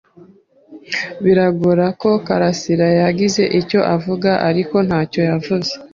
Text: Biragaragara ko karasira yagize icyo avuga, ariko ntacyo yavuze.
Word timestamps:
Biragaragara 1.23 1.85
ko 2.01 2.09
karasira 2.25 2.87
yagize 3.01 3.43
icyo 3.59 3.79
avuga, 3.95 4.29
ariko 4.49 4.75
ntacyo 4.87 5.21
yavuze. 5.29 5.71